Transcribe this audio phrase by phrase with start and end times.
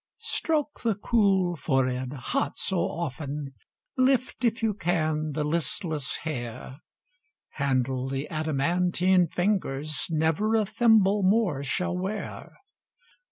[0.17, 3.53] Stroke the cool forehead, hot so often,
[3.95, 6.79] Lift, if you can, the listless hair;
[7.49, 12.53] Handle the adamantine fingers Never a thimble more shall wear.